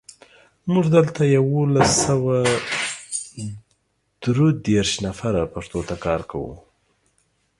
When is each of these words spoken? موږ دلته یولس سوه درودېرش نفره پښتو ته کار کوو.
موږ 0.71 0.85
دلته 0.95 1.21
یولس 1.35 1.91
سوه 2.07 2.35
درودېرش 4.21 4.91
نفره 5.05 5.41
پښتو 5.53 5.79
ته 5.87 5.95
کار 6.05 6.21
کوو. 6.31 6.53